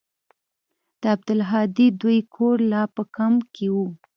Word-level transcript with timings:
د 1.01 1.03
عبدالهادي 1.15 1.87
دوى 2.01 2.19
کور 2.35 2.57
لا 2.71 2.83
په 2.95 3.01
کمپ 3.15 3.41
کښې 3.55 3.67
و. 3.73 3.75